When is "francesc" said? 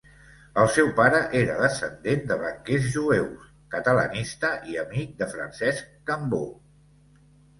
5.37-5.93